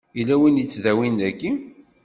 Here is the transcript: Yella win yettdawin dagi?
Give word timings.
Yella 0.17 0.35
win 0.41 0.59
yettdawin 0.61 1.13
dagi? 1.21 1.51